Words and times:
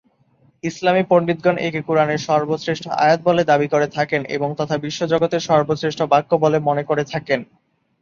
ইসলামি 0.63 1.03
পণ্ডিতগণ 1.09 1.55
একে 1.59 1.81
কুরআনের 1.87 2.19
সর্বশ্রেষ্ঠ 2.27 2.85
আয়াত 3.03 3.19
বলে 3.23 3.41
দাবি 3.43 3.67
করে 3.67 3.87
থাকেন, 3.97 4.21
এবং 4.35 4.49
তথা 4.59 4.75
বিশ্বজগতের 4.77 5.45
সর্বশ্রেষ্ঠ 5.49 5.99
বাক্য 6.13 6.31
বলে 6.43 6.57
মনে 6.59 6.83
করে 6.83 7.03
থাকেন। 7.13 7.39